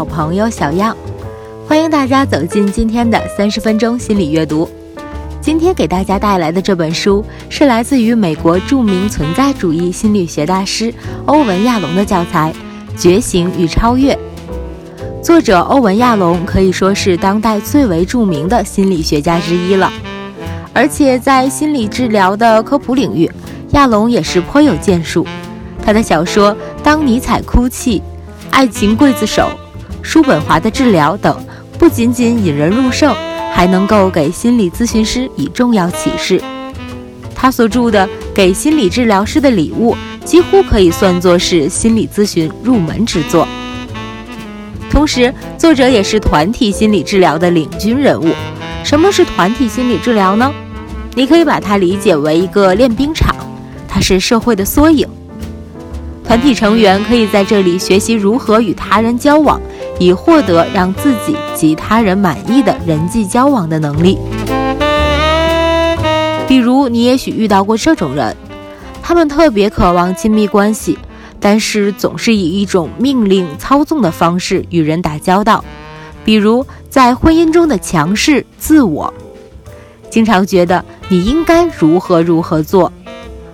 [0.00, 0.96] 好，朋友小样，
[1.68, 4.66] 欢迎大家走进今天的三十分钟心理阅读。
[5.42, 10.90] 今天给大家带来的这本书是来自于美国著名存在主义心理学大师
[11.26, 12.50] 欧文·亚龙的教材
[12.98, 14.14] 《觉醒与超越》。
[15.22, 19.92] 作者欧文·亚龙可以说是当代最为著名的心理学家之一了，
[20.72, 23.30] 而且在心理治疗的科普领域，
[23.72, 25.26] 亚龙也是颇有建树。
[25.84, 27.98] 他的小说《当尼采哭泣》
[28.50, 29.42] 《爱情刽子手》
[30.02, 31.36] 《叔本华的治疗》等，
[31.78, 33.14] 不仅仅引人入胜，
[33.52, 36.42] 还能够给心理咨询师以重要启示。
[37.34, 43.46] 他所著的《给心理治疗师的礼物》几乎可以算作是心理咨询入门之作。
[44.90, 48.32] 同时，作者也是团体心理治疗的领军人物。
[48.82, 50.52] 什么是团体心理治疗呢？
[51.14, 53.34] 你可以把它理解为一个练兵场，
[53.88, 55.06] 它是社会的缩影。
[56.24, 59.60] 团体成员可以在这里学习如何与他人交往，
[60.00, 64.18] 以获得让自己及他人满意的人际交往的能力。
[66.48, 68.34] 比如，你也许遇到过这种人，
[69.00, 70.98] 他们特别渴望亲密关系。
[71.42, 75.64] 但是总是以一种命令操纵的方式与人打交道，
[76.22, 79.14] 比如在婚姻中的强势自我，
[80.10, 82.92] 经常觉得你应该如何如何做。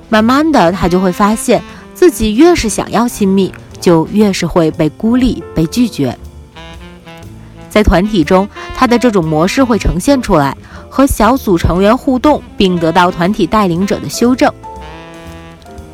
[0.08, 1.62] 慢慢的，他就会发现
[1.94, 6.18] 自己越是想要亲密，就越是会被孤立、被拒绝。
[7.76, 10.56] 在团体中，他的这种模式会呈现出来，
[10.88, 14.50] 和小组成员互动，并得到团体带领者的修正。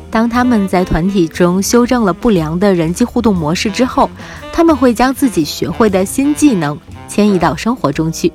[0.09, 4.09] 当他们在团体中修正了不良的人际互动模式之后，
[4.53, 8.31] 他们会将自己学会的新技能迁移到生活中去。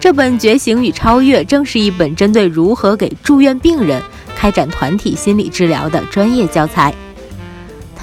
[0.00, 4.02] 这本《觉醒与超越》正是一本针对如何给住院病人
[4.34, 6.94] 开展团体心理治疗的专业教材。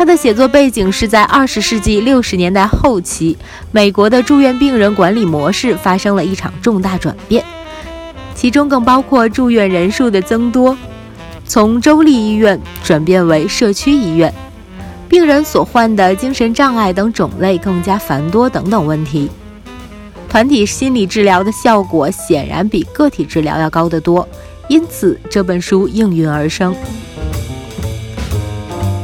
[0.02, 3.38] 他的写作背景是在二十世纪六十年代后期，
[3.72, 7.46] 美国的住院病人管理模式发生了一场重大转变，
[8.34, 10.76] 其中更包括住院人数的增多。
[11.46, 14.34] 从州立医院转变为社区医院，
[15.08, 19.30] 病人所患的精神障碍等种类更加繁多等等问题。
[20.28, 24.28] 团体心理治疗的效果显然比个体治疗要高得多，
[24.68, 26.76] 因此这本书应运而生。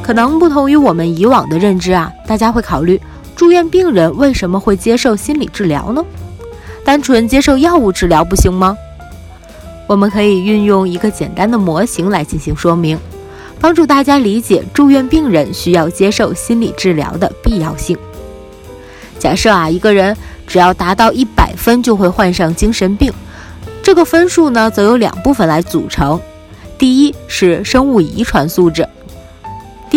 [0.07, 2.97] 可能不同于我们以往的认知啊，大家会考虑
[3.35, 6.01] 住院病人为什么会接受心理治疗呢？
[6.85, 8.77] 单纯接受药物治疗不行吗？
[9.85, 12.97] 我们可以运用一个简单的模型来进行说明，
[13.59, 17.97] 帮助大家理解住院病人需要接受心理治疗的必要性。
[19.19, 20.15] 假设啊，一个人
[20.47, 23.11] 只要达到一百分就会患上精神病，
[23.83, 26.17] 这个分数呢，则由两部分来组成：
[26.77, 28.87] 第一是生物遗传素质，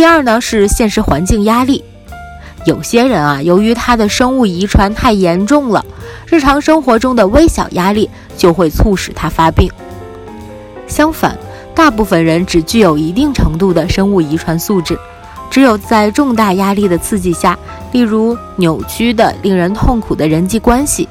[0.00, 1.84] 第二呢是现实环境压力。
[2.64, 5.84] 有些人啊，由于他的生物遗传太严重了，
[6.26, 9.70] 日常生活中的微小压力就会促使他发病。
[10.86, 11.36] 相反，
[11.74, 14.98] 大部分人只具有一定程度的生物遗传素质，
[15.50, 17.58] 只有在重大压力的刺激下，
[17.92, 21.06] 例如扭曲的、令人痛苦的人际关系，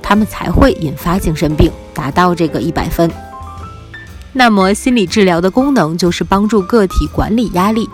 [0.00, 3.10] 他们才会引发精神病，达到这个一百分。
[4.32, 7.90] 那么，心理治疗的功能就是帮助个体管理压力。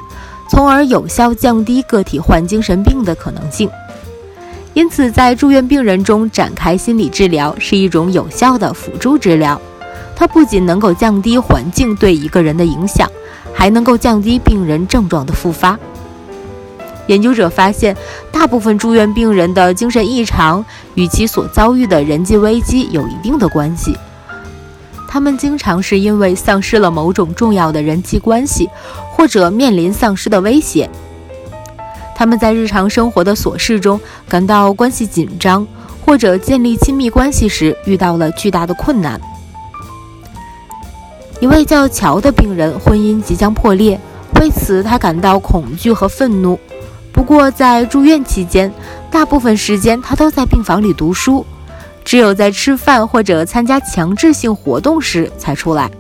[0.48, 3.68] 从而有效降低个体患精神病的可能性。
[4.72, 9.60] 因此，在住院病人中展开心理治疗是一种有效的辅助治疗。
[10.16, 13.10] 它不仅能够降低环境对一个人的影响，
[13.52, 15.78] 还能够降低病人症状的复发。
[17.06, 17.96] 研究者发现，
[18.32, 23.96] 大部分住院病人的精神异常与其所遭遇的人际危机有一定的关系。
[25.14, 28.68] 他们经常是因为丧失了某种重要的人际关系，
[29.12, 30.90] 或者面临丧失的威胁。
[32.16, 35.64] 他们在日常生活的琐事中感到关系紧张，
[36.04, 39.20] 或者建立亲密关系时遇到了巨大的困难。
[41.38, 43.96] 一位叫乔的病人婚姻即将破裂，
[44.40, 46.58] 为此他感到恐惧和愤怒。
[47.12, 48.68] 不过在住院期间，
[49.12, 51.46] 大部分时间他都在病房里读书。
[52.04, 55.90] 只有在吃饭或者参加强制性活动时才出来。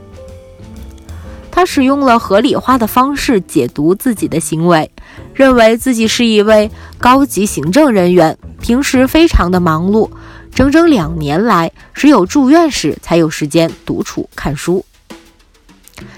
[1.50, 4.90] 他使用了合理化的方式解读自己的行为，
[5.32, 10.10] 认为自己是一位高级行政人员，平时非常的忙碌，
[10.52, 14.84] 整整两年来只有住院时才有时间独处看书。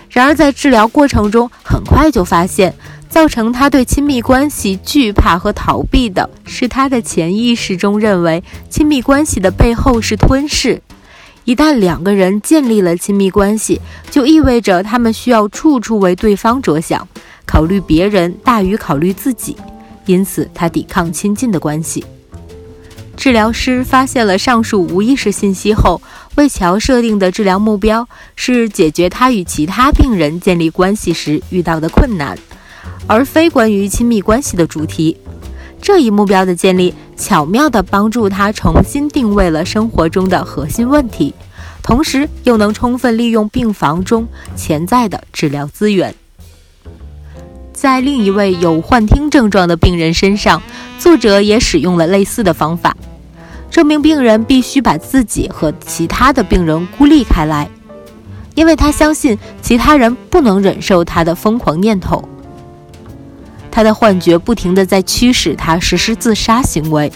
[0.08, 2.74] 然而在治疗过程中，很快就发现。
[3.16, 10.82] 造成他对亲密关系惧怕和逃避的是他的潜意识中认为亲密关系的背后是吞噬。
[11.46, 13.80] 一旦两个人建立了亲密关系，
[14.10, 17.08] 就意味着他们需要处处为对方着想，
[17.46, 19.56] 考虑别人大于考虑自己，
[20.04, 22.04] 因此他抵抗亲近的关系。
[23.16, 26.02] 治疗师发现了上述无意识信息后，
[26.34, 32.38] 为乔设定的治疗目标是解决他与其他病人建立关系时遇到的困难，
[33.06, 35.16] 而非关于亲密关系的主题。
[35.80, 41.32] 这一目标的建立，巧妙地帮助他重新定位了生活中的核心问题，
[41.82, 46.14] 同时又能充分利用病房中潜在的治疗资源。
[47.72, 50.62] 在另一位有幻听症状的病人身上，
[50.98, 52.96] 作者也使用了类似的方法。
[53.70, 57.68] 这名病人必须把自己和其他的病人孤立开来，
[58.54, 62.26] 因为他相信其他人不能忍受他的疯狂念头。
[63.76, 67.12] 他的幻觉不停地在驱使他实施自杀行为。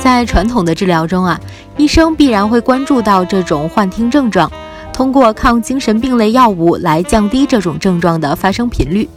[0.00, 1.40] 在传统的治疗中啊，
[1.76, 4.48] 医生必然会关注到这种幻听症状，
[4.92, 9.08] 通过抗精神病类药物来降低这种症状的发生频率。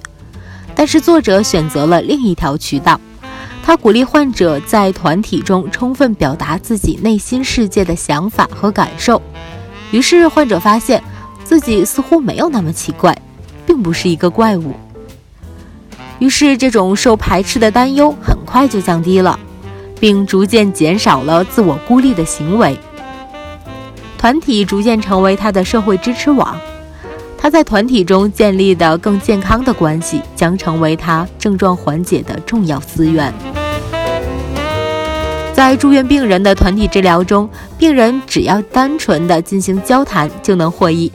[0.74, 3.00] 但是作者选择了另一条渠道。
[3.64, 9.22] 他鼓励患者在团体中充分表达自己内心世界的想法和感受，
[9.92, 11.04] 于是患者发现
[11.44, 13.16] 自己似乎没有那么奇怪，
[13.74, 14.72] 并不是一个怪物。
[16.20, 19.40] 于是这种受排斥的担忧很快就降低了，
[20.00, 22.78] 并逐渐减少了自我孤立的行为。
[24.16, 26.56] 团体逐渐成为他的社会支持网。
[27.36, 33.34] 他在团体中建立的更健康的关系，将成为他症状缓解的重要资源。
[35.52, 37.50] 在住院病人的团体治疗中，
[37.80, 41.12] 病人只要单纯的进行交谈就能获益。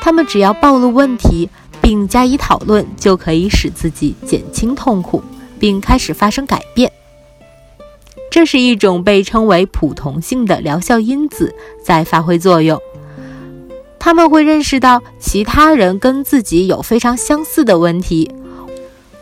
[0.00, 1.48] 他们只要暴露问题
[1.80, 5.22] 并加以讨论，就可以使自己减轻痛苦，
[5.58, 6.90] 并开始发生改变。
[8.30, 11.54] 这是一种被称为普同性的疗效因子
[11.84, 12.80] 在发挥作用。
[13.98, 18.30] 他们会认识到其他人跟自己有非常相似的问题，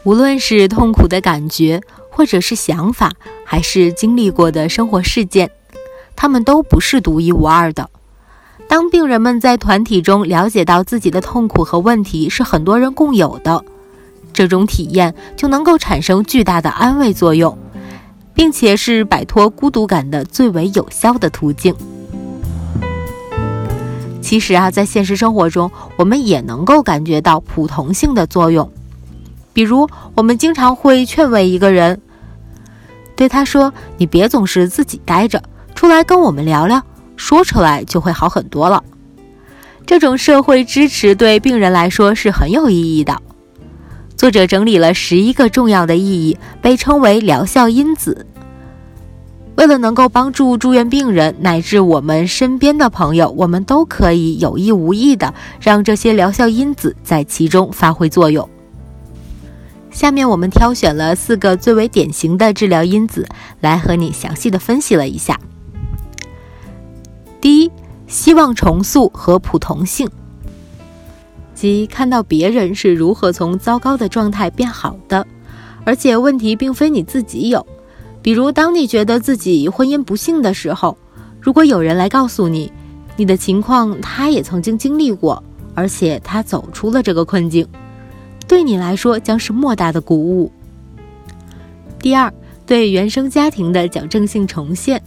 [0.04, 1.80] 无论是痛苦的感觉，
[2.10, 3.12] 或者是想法，
[3.44, 5.50] 还是经历过的生活事件，
[6.14, 7.90] 他们都不是独一无二的。
[8.68, 13.64] 当病人们在团体中了解到自己的痛苦和问题是很多人共有的，
[14.32, 17.56] 这种体验就能够产生巨大的安慰作用，
[18.34, 21.74] 并且是摆脱孤独感的最为有效的途径。
[24.20, 28.70] 其实啊，在现实生活中，我们也能够感觉到普同性的作用。
[29.54, 31.98] 比如，我们经常会劝慰一个人，
[33.16, 35.42] 对他说：“你别总是自己待着，
[35.74, 36.82] 出来跟我们聊聊，
[37.18, 38.82] 说出来就会好很多了。”
[39.84, 43.20] 这种社会支持对病人来说是很有意义的。
[44.16, 48.26] 作者整理了十一个重要的意义，被称为疗效因子。
[49.56, 58.48] 为了能够帮助住院病人乃至我们身边的朋友，我们都可以有意无意的让这些疗效因子在其中发挥作用。
[59.90, 63.26] 下面我们挑选了四个最为典型的治疗因子，
[63.60, 65.40] 来和你详细的分析了一下。
[67.40, 67.70] 第一，
[68.06, 70.08] 希望重塑和普同性，
[71.54, 75.26] 即看到别人是如何从糟糕的状态变好的，
[75.84, 77.64] 而且问题并非你自己有。
[78.20, 80.98] 比如，当你觉得自己婚姻不幸的时候，
[81.40, 82.70] 如果有人来告诉你，
[83.16, 85.42] 你的情况他也曾经经历过，
[85.74, 87.66] 而且他走出了这个困境，
[88.48, 90.50] 对你来说将是莫大的鼓舞。
[92.00, 92.32] 第二，
[92.66, 95.00] 对原生家庭的矫正性重现，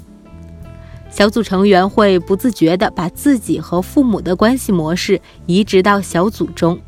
[1.12, 6.80] 小组成员会不自觉地把自己和父母的关系模式移植到小组中，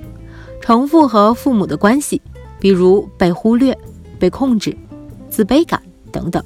[0.59, 2.21] 重复和父母的关系，
[2.59, 3.77] 比如被忽略、
[4.17, 4.75] 被控制、
[5.29, 5.81] 自卑感。
[6.11, 6.43] 等等，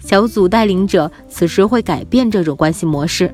[0.00, 3.32] 小组带领者此时会改变这种关系模式，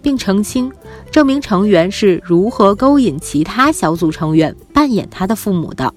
[0.00, 0.72] 并澄清
[1.10, 5.92] 这名成员是如何勾引其他小组成员扮演他的父母的。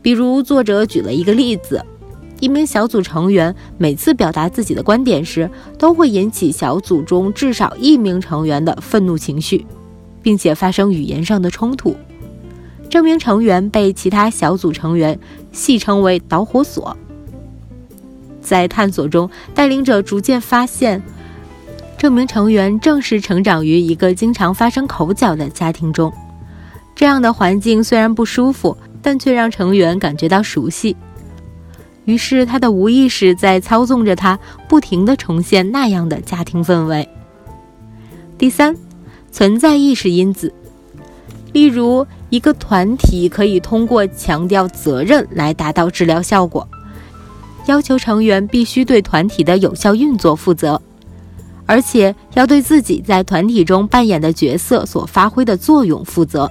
[0.00, 1.84] 比如，作者举了一个例子：
[2.40, 9.66] 一名小组成员每次表达自己的观点时，都会引起小组中至少一名成员的愤怒情绪，
[10.22, 11.96] 并且发生语言上的冲突。
[12.88, 15.18] 这名成员被其他小组成员
[15.52, 16.96] 戏称为“导火索”。
[18.40, 21.02] 在探索中，带领者逐渐发现，
[21.98, 26.12] 这名成员正是成长于一个经常发生口角的家庭中。
[26.94, 30.96] 这样的环境虽然不舒服，但却让成员感觉到熟悉。
[32.08, 37.06] 于是，他的无意识在操纵着他，不停地重现那样的家庭氛围。
[38.38, 38.74] 第三，
[39.30, 40.50] 存在意识因子，
[41.52, 46.66] 例如一个团体可以通过强调责任来达到治疗效果。
[47.66, 50.80] 要求成员必须对团体的有效运作负责，
[51.66, 56.50] 而且要对自己在团体中扮演的角色所发挥的作用负责。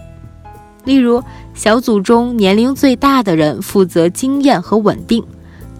[0.84, 1.24] 例如，
[1.56, 5.26] 小组中年龄最大的人负责经验和稳定，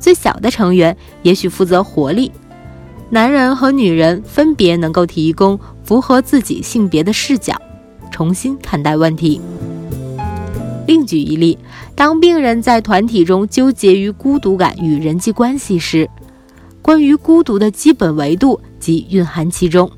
[0.08, 2.32] 最小的成员也许负责活力。
[3.10, 7.62] 男人和女人分别能够提供符合自己性别的视角，
[8.10, 9.42] 重新看待问题。
[10.88, 11.58] 另举一例，
[11.94, 16.10] 当病人在团体中纠结于孤独感与人际关系时，
[16.82, 19.92] 关于孤独的基本维度即蕴含其中。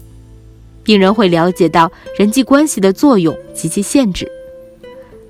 [0.82, 4.28] 病人会了解到人际关系的作用及其限制。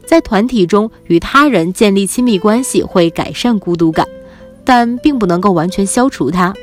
[0.06, 4.08] 在团体中与他人建立亲密关系会改善孤独感，
[4.70, 6.54] 但并不能够完全消除它。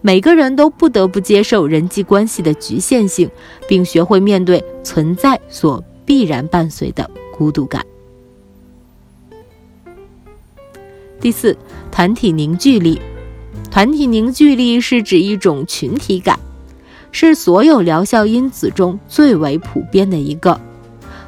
[0.00, 3.30] 每个人都不得不接受人际关系的局限性，
[3.68, 7.84] 并学会面对存在所必然伴随的孤独感。
[11.20, 11.54] 第四，
[11.92, 12.98] 团体凝聚力。
[13.70, 16.40] 团体凝聚力是指一种群体感，
[17.12, 20.58] 是所有疗效因子中最为普遍的一个。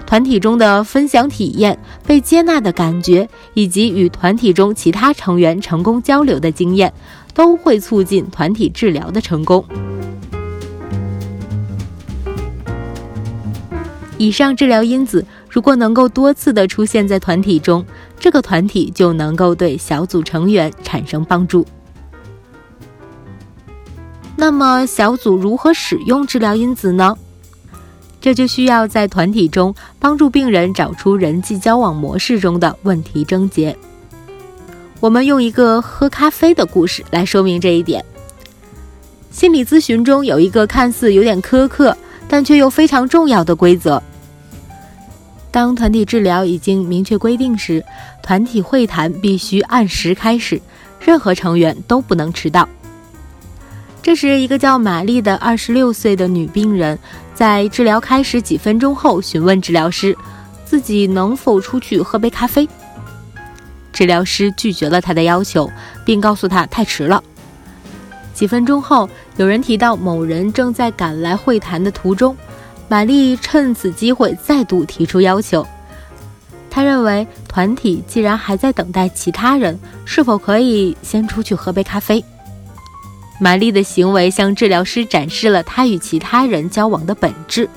[0.09, 6.91] 团体中的分享体验、被接纳的感觉，以及与团体中其他成员成功交流的经验，
[7.35, 9.63] 都会促进团体治疗的成功。
[14.17, 17.85] 以上治疗因子如果能够多次的出现在团体中，
[18.19, 21.67] 这个团体就能够对小组成员产生帮助。
[24.37, 27.15] 那么，小组如何使用治疗因子呢？
[28.21, 33.77] 这就需要在团体中帮助病人找出人际交往模式中的问题症结。
[35.01, 38.05] 我们用一个喝咖啡的故事来说明这一点。
[39.31, 41.97] 心理咨询中有一个看似有点苛刻，
[42.27, 44.03] 但却又非常重要的规则：
[45.53, 47.85] 当团体治疗已经明确规定时，
[48.21, 50.61] 团体会谈必须按时开始，
[50.99, 52.69] 任何成员都不能迟到。
[54.03, 56.99] 这时，一个叫玛丽的二十六岁的女病人。
[57.39, 60.19] 在治疗开始几分钟后，询问治疗师
[60.65, 62.69] 自己能否出去喝杯咖啡。
[63.93, 65.71] 治疗师拒绝了他的要求，
[66.05, 67.23] 并告诉他太迟了。
[68.35, 72.37] 几分钟后，有人提到某人正在赶来会谈的途中，
[72.89, 75.65] 玛丽趁此机会再度提出要求。
[76.69, 82.25] 他认为团体既然还在等待其他人，是否可以先出去喝杯咖啡？
[83.41, 87.69] 玛丽的行为向治疗师展示了她与其他人交往的本质。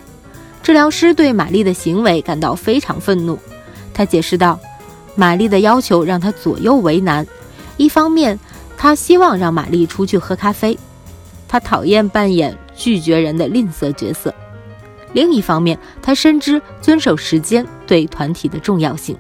[0.64, 3.38] 治疗师对玛丽的行为感到非常愤怒。
[3.94, 4.60] 他解释道
[5.16, 7.26] ：“玛丽的要求让他左右为难。
[7.78, 8.40] 一方面，
[8.78, 10.78] 他希望让玛丽出去喝咖啡，
[11.48, 14.32] 他讨厌扮演拒绝人的吝啬角色；
[15.14, 19.18] 另一方面，他深知遵守时间对团体的重要性。”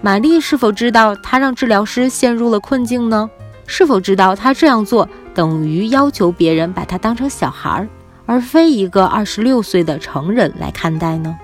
[0.00, 3.28] 玛丽是否知道她让治疗师陷入了困境呢？
[3.68, 7.88] 是否知道他这样做等于要求别人把他当成小孩儿，
[8.26, 11.36] 而非一个二十六岁的成人来看待呢？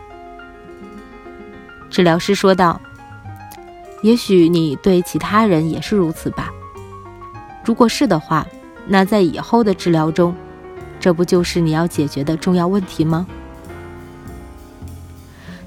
[1.91, 2.81] 治疗师说道
[4.03, 6.51] ：“也许你对其他人也是如此吧。
[7.63, 8.45] 如果是的话，
[8.89, 10.35] 那在以后的治疗中，
[10.99, 13.27] 这不就是你要解决的重要问题吗？”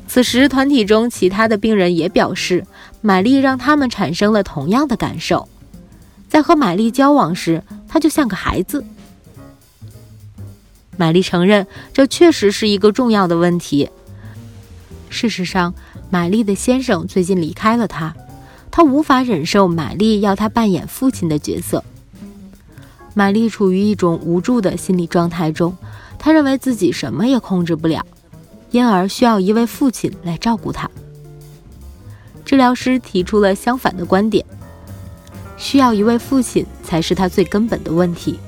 [0.08, 2.66] 此时，团体中其他的病人也表示，
[3.02, 5.48] 玛丽让他们产生了同样的感受。
[6.27, 8.84] 在和玛丽交往时，他就像个孩子。
[10.98, 13.89] 玛丽承认，这确实是一个重要的问题。
[15.10, 15.74] 事实上，
[16.10, 18.13] 玛丽的先生最近离开了她，
[18.72, 21.84] 他无法忍受玛丽要他扮演父亲的角色。
[23.13, 25.75] 玛丽处于一种无助的心理状态中，
[26.19, 28.05] 她认为自己什么也控制不了，
[28.72, 30.89] 因而需要一位父亲来照顾她。
[32.43, 34.46] 治疗师提出了相反的观点。
[35.58, 38.40] 需要一位父亲才是他最根本的问题。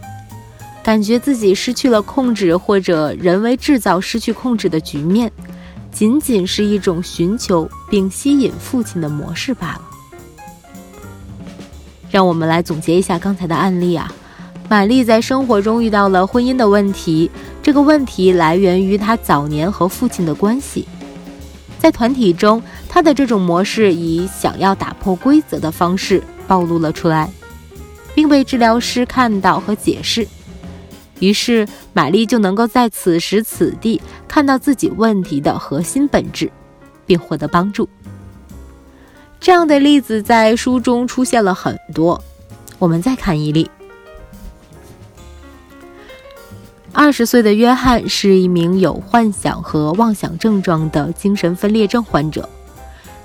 [0.82, 5.32] 感觉自己失去了控制，或者人为制造失去控制的局面，
[5.92, 9.82] 仅仅是一种寻求并吸引父亲的模式罢了。
[12.10, 14.12] 让我们来总结一下刚才的案例啊。
[14.70, 17.30] 玛丽在生活中遇到了婚姻的问题，
[17.62, 20.88] 这个问题来源于她早年和父亲的关系。
[21.80, 26.24] 在团体中，她的这种模式以想要打破规则的方式。
[26.50, 27.30] 暴露了出来，
[28.16, 30.28] 并被治疗师看到和解释，
[31.20, 36.52] 于是玛丽就能够在此时此地看到自己问题的核心本质，
[37.06, 37.88] 并获得帮助。
[39.40, 42.20] 这样的例子在书中出现了很多。
[42.80, 43.70] 我们再看一例：
[46.92, 52.50] 二十岁的约翰是一名有幻想和妄想症状的精神分裂症患者。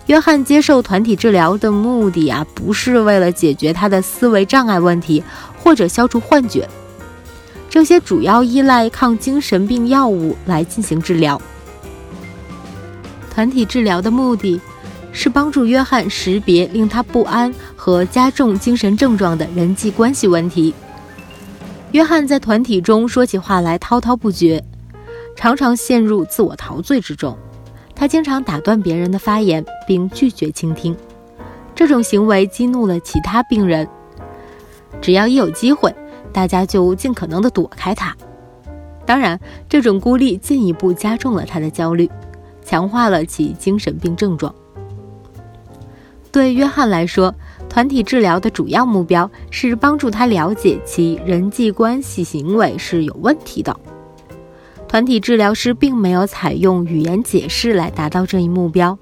[0.06, 5.24] 约翰接受团体治疗的目的啊，不是为了解决他的思维障碍问题
[5.58, 6.68] 或者消除幻觉，
[7.70, 11.40] 这些主要依赖抗精神病药物来进行治疗。
[13.30, 14.60] 团体治疗的目的
[15.10, 20.74] 是帮助约翰识别令他不安和加重精神症状的人际关系问题。
[21.92, 24.62] 约翰在团体中说起话来滔滔不绝，
[25.34, 27.36] 常常陷入自我陶醉之中。
[27.94, 30.96] 他经常打断别人的发言，并拒绝倾听。
[31.74, 33.88] 这种行为激怒了其他病人。
[35.00, 35.94] 只要一有机会，
[36.32, 38.16] 大家就尽可能地躲开他。
[39.06, 42.10] 当然，这种孤立进一步加重了他的焦虑，
[42.64, 44.54] 强化了其精神病症状。
[46.32, 47.34] 对约翰来说，
[47.68, 53.76] 团体治疗的主要目标是帮助他了解其人际关系行为是有问题的。
[54.94, 58.96] 团体治疗师并没有采用语言解释来达到这一目标，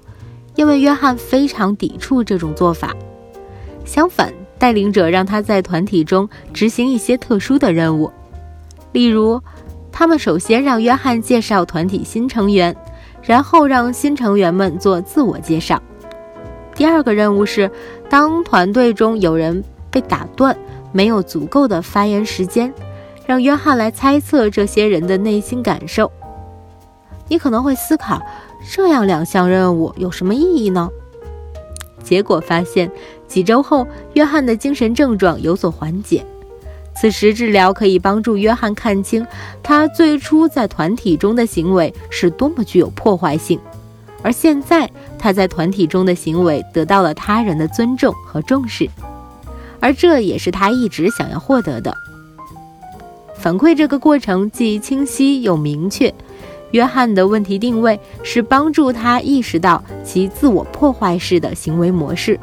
[0.55, 2.95] 因为约翰非常抵触这种做法。
[3.85, 8.11] 相反，带领者让他在团体中执行一些特殊的任务，
[8.91, 9.39] 例如，
[9.91, 12.75] 他们首先让约翰介绍团体新成员，
[13.21, 15.79] 然后让新成员们做自我介绍。
[16.73, 17.69] 第二个任务是，
[18.09, 20.57] 当团队中有人被打断，
[20.91, 22.73] 没有足够的发言时间。
[23.25, 26.11] 让约翰来猜测这些人的内心感受。
[27.27, 28.21] 你可能会思考，
[28.71, 30.89] 这样两项任务有什么意义呢？
[32.03, 32.91] 结果发现，
[33.27, 36.25] 几周后，约翰的精神症状有所缓解。
[36.95, 39.25] 此时，治疗可以帮助约翰看清
[39.63, 43.59] 他最初在团体中的行为是多么具有破坏性，
[44.21, 44.87] 而现在
[45.17, 48.87] 他在团体中的行为得到了他人的尊重和重视，
[49.79, 51.91] 而这也是他一直想要获得的。
[53.43, 56.13] 反馈这个过程既清晰又明确。
[56.71, 62.39] 约翰的问题定位是帮助他意识到其自我破坏式的行为模式，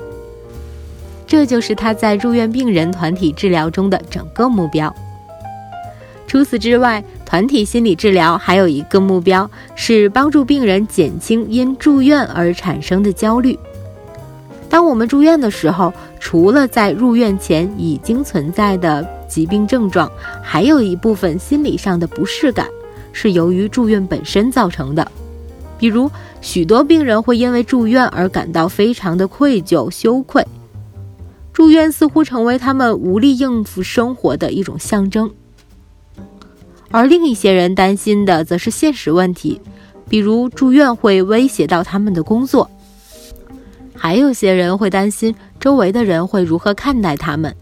[1.27, 4.95] 这就是他在住院病人团体治疗中的整个目标。
[6.27, 13.59] 除此之外，团体心理治疗还有一个目标是帮助病人减轻因住院而产生的焦虑。
[14.69, 20.11] 当我们住院的时候，除了在入院前已经存在的疾病症状，
[20.43, 22.67] 还有一部分心理上的不适感
[23.13, 25.11] 是由于住院本身造成的。
[25.79, 26.11] 比如，
[26.43, 30.47] 许多病人会因为住院而感到非常的愧疚、羞愧，
[31.55, 35.31] 住院似乎成为他们无力应付生活的一种象征。
[36.91, 39.61] 而另一些人担心的则是现实问题，
[40.09, 42.69] 比如住院会威胁到他们的工作。
[43.95, 47.55] 还有些人会担心周围的人会如何看待他们，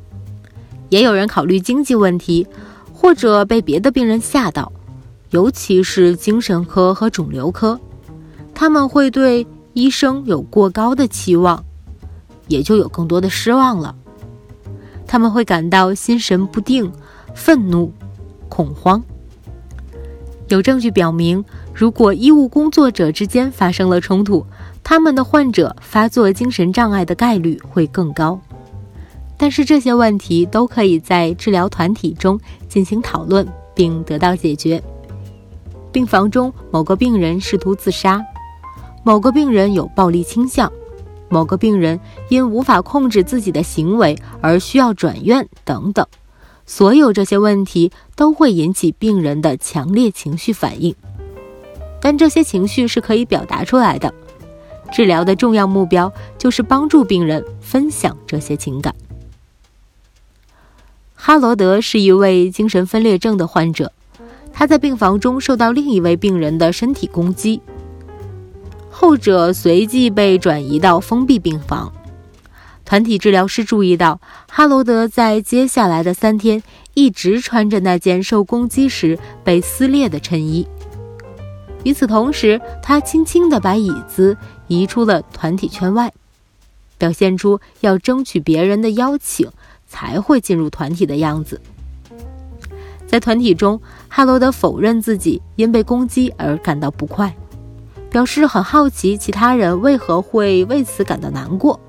[0.89, 2.47] 也有人考虑经济问题，
[2.93, 4.73] 或者被别的病人吓到，
[5.31, 7.79] 尤其是精神科和肿瘤科，
[8.55, 11.65] 他们会对医生有过高的期望，
[12.47, 13.95] 也就有更多的失望了。
[15.07, 16.93] 他们会感到心神不定、
[17.35, 17.93] 愤怒、
[18.49, 19.03] 恐慌。
[20.49, 24.47] 有证据表明，如果医务工作者之间发生了冲突，
[24.83, 28.41] 他们的患者发作精神障碍的概率会更高，
[29.39, 34.83] 但是这些问题都可以在治疗团体中进行讨论并得到解决。
[35.93, 38.21] 病房中某个病人试图自杀，
[39.05, 40.71] 某个病人有暴力倾向，
[41.29, 41.99] 某个病人
[42.29, 46.05] 因无法控制自己的行为而需要转院等等，
[46.67, 50.95] 所有这些问题都会引起病人的强烈情绪反应，
[52.01, 54.13] 但这些情绪是可以表达出来的。
[54.91, 58.95] 治疗的重要目标就是帮助病人分享这些情感。
[61.21, 63.93] 哈罗德是一位精神分裂症的患者，
[64.53, 67.61] 他在病房中受到另一位病人的身体攻击，
[68.89, 71.93] 后者随即被转移到封闭病房。
[72.85, 76.63] 团体治疗师注意到，哈罗德在接下来的三天
[76.95, 80.67] 一直穿着那件受攻击时被撕裂的衬衣。
[81.83, 84.37] 与此同时，他轻轻地把椅子
[84.69, 86.13] 移出了团体圈外，
[86.97, 89.51] 表现出要争取别人的邀请
[89.89, 91.61] 才会进入团体的样子。
[93.07, 97.35] 在团体中，哈罗德否认自己因被攻击而感到不快，
[98.11, 101.81] 表示很好奇其他人为何会为此感到难过。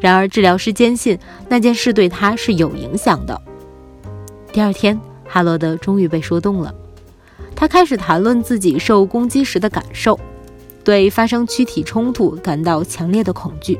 [0.00, 3.38] 然而，治疗师坚信那件事对他是有影响的。
[4.52, 6.74] 第二天，哈罗德终于被说动了。
[7.54, 10.18] 他开始谈论自己受攻击时的感受，
[10.82, 13.78] 对发生躯体冲突感到强烈的恐惧。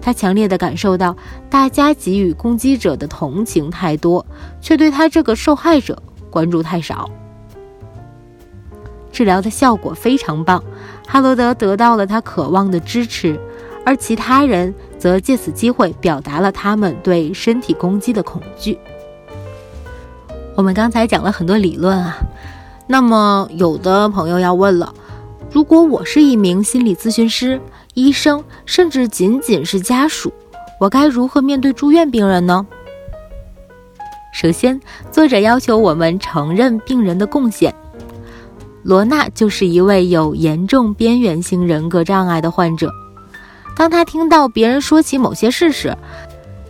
[0.00, 1.16] 他强烈的感受到
[1.50, 4.24] 大家给予攻击者的同情太多，
[4.60, 7.10] 却对他这个受害者关注太少。
[9.10, 10.62] 治疗的效果非常棒，
[11.06, 13.40] 哈罗德得到了他渴望的支持，
[13.84, 18.78] 而其他人则借此机会表达了他们对身体攻击的恐惧。
[20.54, 22.18] 我们刚才讲了很多理论啊。
[22.86, 24.94] 那么，有的朋友要问了，
[25.50, 27.60] 如果我是一名心理咨询师、
[27.98, 30.32] 医生，甚至仅仅是家属，
[30.78, 32.64] 我该如何面对住院病人呢？
[34.32, 34.80] 首先，
[35.10, 37.74] 作者要求我们承认病人的贡献。
[38.84, 42.88] 罗娜就是一位有严重边缘性人格障碍的患者。
[43.76, 45.96] 当他听到别人说起某些事时，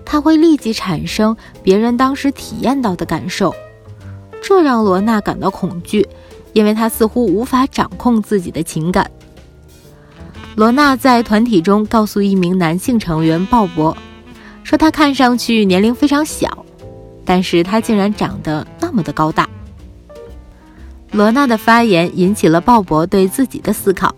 [0.07, 3.55] 他会立即产生别人当时体验到的感受，
[4.41, 6.09] 这让罗娜感到恐惧，
[6.55, 9.11] 因为她似乎无法掌控自己的情感。
[10.59, 13.94] 罗娜在团体中告诉一名男性成员鲍勃，
[14.64, 16.66] 说他看上去年龄非常小。
[17.25, 19.49] 但是他竟然长得那么的高大。
[21.12, 24.12] 罗娜的发言引起了鲍勃对自己的思考，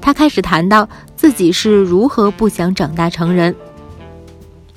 [0.00, 3.54] 他开始谈到自己是如何不想长大成人。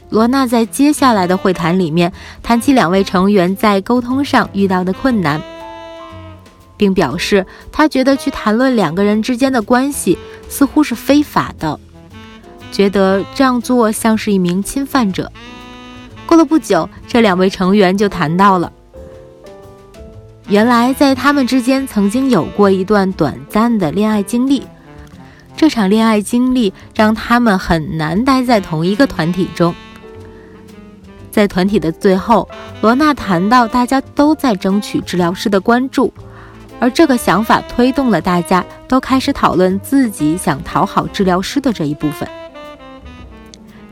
[0.09, 2.11] 罗娜在接下来的会谈里面
[2.43, 5.41] 谈起两位成员在沟通上遇到的困难，
[6.75, 10.17] 并表示他觉得去谈论两个人之间的关系
[10.49, 11.79] 似乎是非法的，
[12.71, 15.31] 觉得这样做像是一名侵犯者。
[16.25, 18.71] 过了不久，这两位成员就谈到了，
[20.47, 24.65] 原来在他们之间曾经有过一段短暂的恋爱经历。
[25.55, 29.75] 这场恋爱经历让他们很难待在同一个团体中。
[31.31, 32.47] 在团体的最后，
[32.81, 36.13] 罗娜谈到大家都在争取治疗师的关注，
[36.79, 42.27] 而这个想法推动了大家都开始讨论自己想讨好治疗师的这一部分。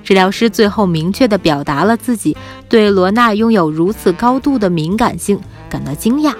[0.03, 2.37] 治疗师最后明确地表达了自己
[2.69, 5.37] 对罗娜拥有如此高度的敏感性
[5.69, 6.33] 感到惊讶，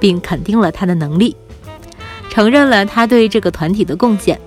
[0.00, 1.36] 并肯定了她的能力，
[2.28, 4.40] 承认了她对这个团体的贡献。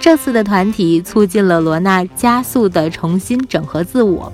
[0.00, 4.30] 这次的团体促进了罗娜加速地重新整合自我，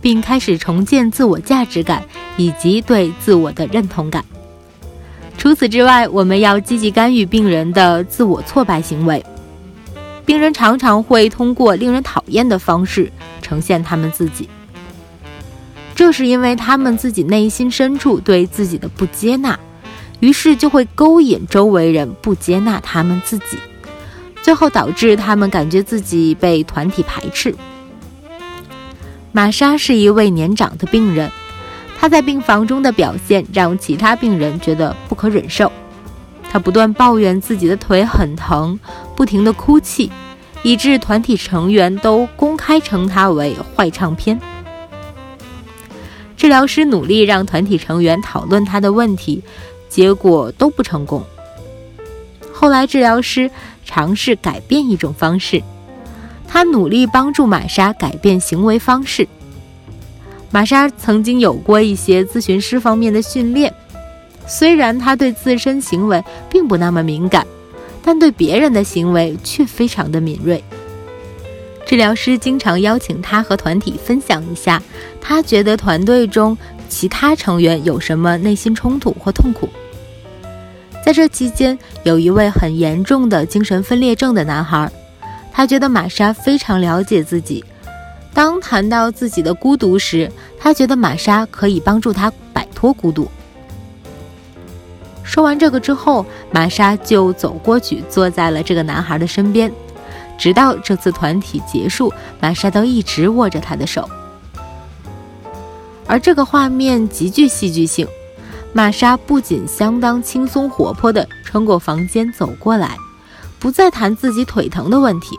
[0.00, 2.04] 并开始重建自我价值感
[2.36, 4.24] 以及对自我的认同感。
[5.36, 9.24] 除此之外，我们要积极干预病人的自我挫败行为。
[10.24, 14.48] 病人常常会通过令人讨厌的方式呈现他们自己，
[15.96, 19.58] 这是因为他们自己内心深处对自己的不接纳，
[20.20, 23.58] 于是就会勾引周围人不接纳他们自己，
[24.42, 27.52] 最后导致他们感觉自己被团体排斥。
[29.32, 31.30] 玛莎是一位年长的病人，
[32.02, 35.70] 他在病房中的表现让其他病人觉得不可忍受。
[36.50, 38.76] 他不断抱怨自己的腿很疼，
[39.14, 40.10] 不停地哭泣，
[40.64, 44.36] 以致团体成员都公开称他为“坏唱片”。
[46.36, 49.40] 治疗师努力让团体成员讨论他的问题，
[49.88, 51.22] 结果都不成功。
[52.52, 53.48] 后来，治疗师
[53.84, 55.62] 尝试改变一种方式，
[56.48, 59.28] 他努力帮助玛莎改变行为方式。
[60.52, 63.72] 玛莎曾经有过一些咨询师方面的训练。
[64.46, 67.46] 虽然她对自身行为并不那么敏感，
[68.02, 70.62] 但对别人的行为却非常的敏锐。
[71.86, 74.82] 治疗师经常邀请她和团体分享一下，
[75.20, 76.56] 她觉得团队中
[76.88, 79.68] 其他成员有什么内心冲突或痛苦。
[81.04, 84.90] 在这期间，有一位很严重的精神分裂症的男孩，
[85.50, 87.64] 他觉得玛莎非常了解自己。
[88.34, 93.28] 当谈到自己的孤独时，他觉得玛莎可以帮助他摆脱孤独。
[95.22, 99.72] 说完这个之后，玛莎就走过去，坐在了这个男孩的身边，
[100.38, 104.08] 直到这次团体结束，玛莎都一直握着他的手。
[106.06, 108.06] 而这个画面极具戏剧性，
[108.72, 112.96] 玛莎不仅相当轻松活泼地穿过房间走过来，
[113.58, 115.38] 不再谈自己腿疼的问题，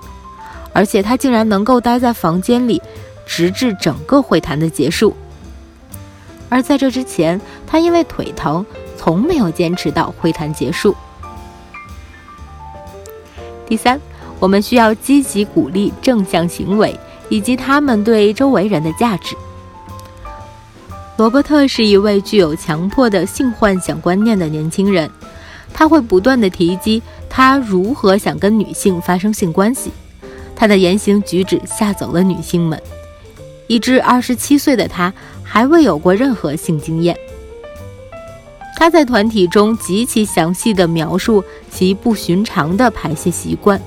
[0.73, 2.81] 而且他竟然能够待在房间里，
[3.25, 5.15] 直至整个会谈的结束。
[6.49, 8.65] 而在这之前，他因为腿疼。
[8.95, 10.95] 从没有坚持到会谈结束。
[13.67, 13.99] 第三，
[14.39, 19.35] 我们需要积极鼓励正向行为以及他们对周围人的价值。
[21.17, 25.11] 罗伯特是一位具有强迫的性幻想观念的年轻人，
[25.73, 29.91] 他会不断的提及他如何想跟女性发生性关系，
[30.55, 32.81] 他的言行举止吓走了女性们，
[33.67, 35.13] 以致二十七岁的他
[35.43, 37.17] 还未有过任何性经验。
[38.75, 43.79] 他在团体中极其详细地描述其不寻常的排泄习惯，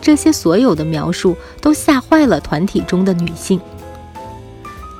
[0.00, 3.60] 这些所有的描述都吓坏了团体中的女性。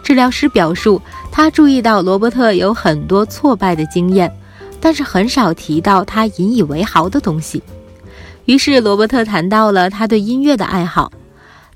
[0.04, 4.32] 治疗师表述，他注意到罗伯特有很多挫败的经验，
[4.80, 7.60] 但是很少提到他引以为豪的东西。
[8.46, 11.12] 于是罗伯特谈到了他对音乐的爱好。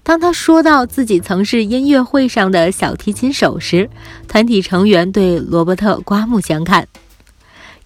[0.02, 3.88] 当他说到自己曾是音乐会上的小提琴手时，
[4.26, 6.88] 团体成员对罗伯特刮目相看。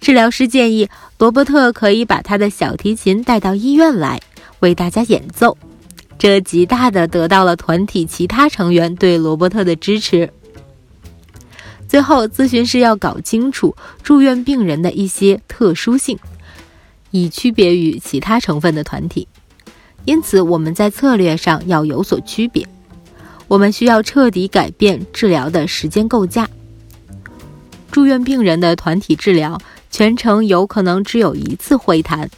[0.01, 4.21] 治疗师建议罗伯特可以把他的小提琴带到医院来，
[4.61, 5.57] 为大家演奏。
[6.17, 10.31] 这极大的得到了团体其他成员对罗伯特的支持。
[11.89, 16.19] 最后，咨询师要搞清楚住院病人的一些特殊性，
[17.17, 19.29] 以区别于其他成分的团体。
[20.05, 22.67] 因此，我们在策略上要有所区别。
[23.47, 26.49] 我们需要彻底改变治疗的时间构架。
[27.93, 29.61] 住院病人的团体治疗
[29.93, 32.29] 全程有可能只有一次会谈。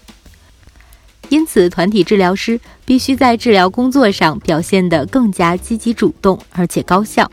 [1.31, 7.31] 因此，团体治疗师必须在治疗工作上表现得更加积极主动，而且高效。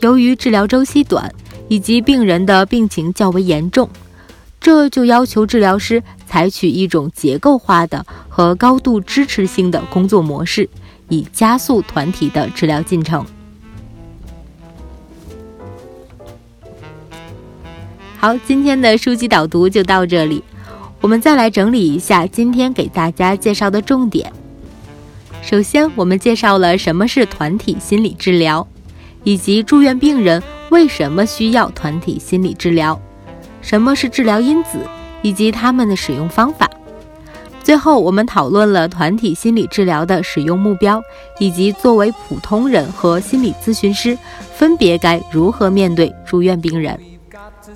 [0.00, 1.34] 由于治疗周期短，
[1.68, 3.88] 以及病人的病情较为严重，
[4.60, 10.68] 这就要求治疗师采取一种结构化的和高度支持性的工作模式，
[11.08, 13.24] 以加速团体的治疗进程。
[18.18, 20.42] 好，今天的书籍导读就到这里。
[21.00, 24.32] 我们再来整理一下今天给大家介绍的重点。
[25.40, 28.66] 首先，我们介绍了什么是团体心理治疗，
[29.22, 33.00] 以及住院病人为什么需要团体心理治疗，
[33.60, 34.78] 什么是治疗因子，
[35.22, 36.68] 以及它们的使用方法。
[37.62, 41.02] 最后，我们讨论了团体心理治疗的使用目标，
[41.38, 44.16] 以及作为普通人和心理咨询师
[44.54, 46.98] 分别该如何面对住院病人。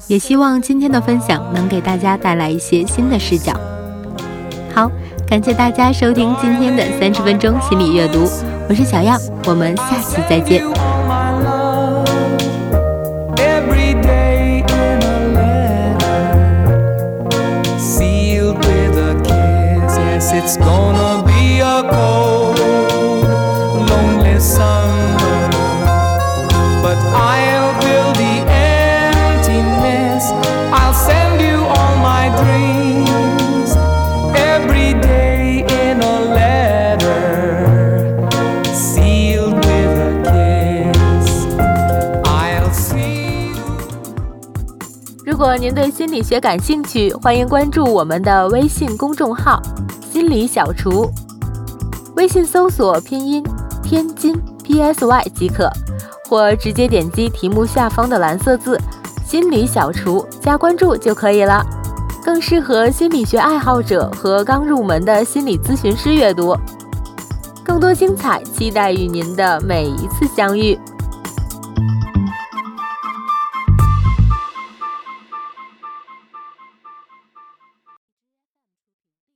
[0.06, 3.52] 也希望今天的分享能给大家带来一些新的视角。
[4.74, 4.90] 好，
[5.28, 8.20] 感谢大家收听今天的三十分钟心理阅读，
[8.70, 11.61] 我是小样，我们下期再见。
[20.42, 22.58] It's gonna be a cold
[23.88, 25.16] lonely summer.
[26.82, 30.24] But i'll build the emptiness.
[30.72, 33.76] I'll send you all my dreams.
[34.34, 37.22] Every day in a letter
[38.74, 41.28] sealed with a kiss.
[42.26, 43.64] I'll see you.
[45.24, 49.62] 如果您对心理学感兴趣欢迎关注我们的微信公众号。
[50.22, 51.10] 心理小厨”，
[52.14, 53.42] 微信搜索拼音
[53.82, 55.68] “天津 PSY” 即可，
[56.28, 58.78] 或直接点击题目下方的蓝色字
[59.26, 61.66] “心理小厨”加关注就可以了，
[62.24, 66.56] 更适合心理学爱好者和刚入门的心理咨询师阅读。
[67.64, 70.78] 更多精彩，期待与您的每一次相遇。